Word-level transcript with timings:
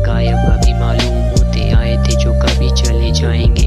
गायब 0.00 0.38
अभी 0.50 0.72
मालूम 0.74 1.16
होते 1.30 1.70
आए 1.72 1.96
थे 1.96 2.16
जो 2.22 2.32
कभी 2.42 2.70
चले 2.82 3.10
जाएँगे। 3.20 3.57